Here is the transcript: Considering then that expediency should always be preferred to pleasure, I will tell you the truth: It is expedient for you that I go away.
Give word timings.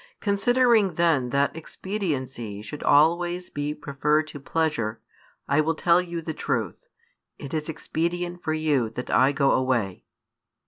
Considering 0.19 0.95
then 0.95 1.29
that 1.29 1.55
expediency 1.55 2.63
should 2.63 2.81
always 2.81 3.51
be 3.51 3.71
preferred 3.71 4.25
to 4.25 4.39
pleasure, 4.39 4.99
I 5.47 5.61
will 5.61 5.75
tell 5.75 6.01
you 6.01 6.23
the 6.23 6.33
truth: 6.33 6.87
It 7.37 7.53
is 7.53 7.69
expedient 7.69 8.41
for 8.41 8.53
you 8.53 8.89
that 8.89 9.11
I 9.11 9.31
go 9.31 9.51
away. 9.51 10.05